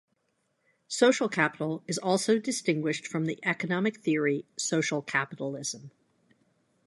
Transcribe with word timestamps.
Social 0.87 1.29
capital 1.29 1.83
is 1.87 1.99
also 1.99 2.39
distinguished 2.39 3.05
from 3.05 3.25
the 3.25 3.37
economic 3.45 3.97
theory 4.01 4.45
social 4.57 5.03
capitalism. 5.03 5.91